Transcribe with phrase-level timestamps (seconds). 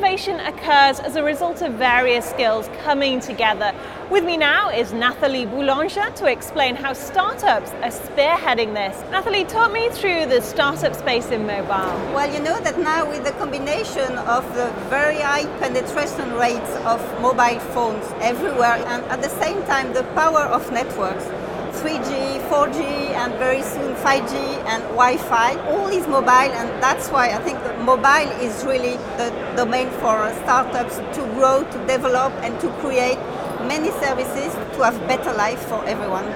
[0.00, 3.70] innovation occurs as a result of various skills coming together.
[4.10, 8.98] With me now is Nathalie Boulanger to explain how startups are spearheading this.
[9.10, 11.92] Nathalie, talk me through the startup space in mobile.
[12.14, 16.98] Well, you know that now with the combination of the very high penetration rates of
[17.20, 21.26] mobile phones everywhere and at the same time the power of networks,
[21.80, 22.80] 3G, 4G,
[23.16, 24.34] and very soon 5G
[24.66, 25.56] and Wi-Fi.
[25.70, 30.30] All is mobile, and that's why I think that mobile is really the domain for
[30.42, 33.18] startups to grow, to develop, and to create
[33.66, 36.26] many services to have better life for everyone.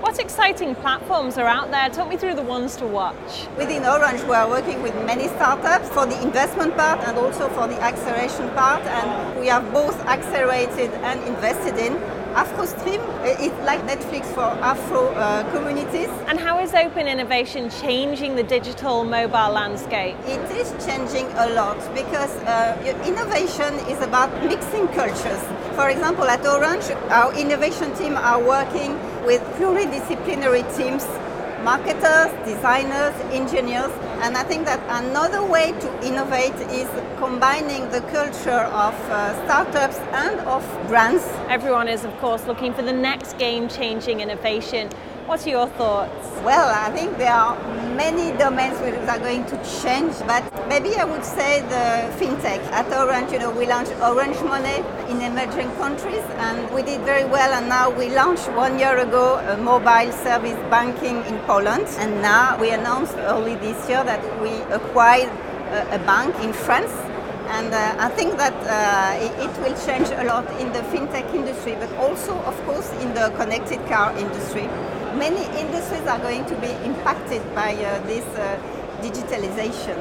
[0.00, 1.88] What exciting platforms are out there?
[1.90, 3.46] Talk me through the ones to watch.
[3.56, 7.68] Within Orange, we are working with many startups for the investment part and also for
[7.68, 11.94] the acceleration part, and we have both accelerated and invested in.
[12.34, 13.02] AfroStream
[13.40, 16.08] is like Netflix for Afro uh, communities.
[16.28, 20.16] And how is open innovation changing the digital mobile landscape?
[20.26, 25.42] It is changing a lot because uh, innovation is about mixing cultures.
[25.74, 28.92] For example, at Orange, our innovation team are working
[29.26, 31.04] with pluridisciplinary teams
[31.62, 38.64] marketers, designers, engineers, and I think that another way to innovate is combining the culture
[38.72, 41.24] of uh, startups and of brands.
[41.48, 44.88] Everyone is, of course, looking for the next game changing innovation.
[45.26, 46.26] What are your thoughts?
[46.44, 47.56] Well, I think there are
[47.94, 52.60] many domains which are going to change, but maybe I would say the fintech.
[52.72, 57.24] At Orange, you know, we launched Orange Money in emerging countries, and we did very
[57.24, 57.52] well.
[57.52, 62.58] And now we launched one year ago a mobile service banking in Poland, and now
[62.60, 65.30] we announced early this year that we acquired
[65.70, 66.92] a, a bank in France
[67.50, 71.34] and uh, I think that uh, it, it, will change a lot in the fintech
[71.34, 74.66] industry, but also, of course, in the connected car industry.
[75.18, 78.56] Many industries are going to be impacted by uh, this uh,
[79.02, 79.98] digitalization.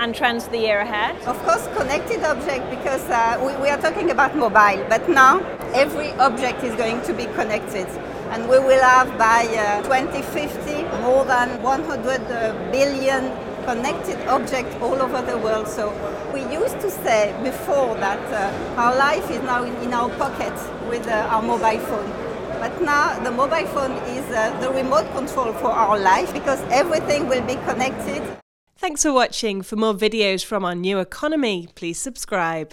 [0.00, 1.14] And trends the year ahead?
[1.26, 5.38] Of course, connected object, because uh, we, we are talking about mobile, but now
[5.74, 7.86] every object is going to be connected
[8.30, 13.32] and we will have by uh, 2050 more than 100 billion
[13.68, 15.68] connected objects all over the world.
[15.68, 15.84] So
[16.32, 20.56] we used to say before that uh, our life is now in, our pocket
[20.88, 22.10] with uh, our mobile phone.
[22.62, 27.28] But now the mobile phone is uh, the remote control for our life because everything
[27.28, 28.22] will be connected.
[28.78, 29.60] Thanks for watching.
[29.60, 32.72] For more videos from our new economy, please subscribe.